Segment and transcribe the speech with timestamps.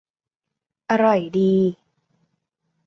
[0.91, 1.51] อร่อยดี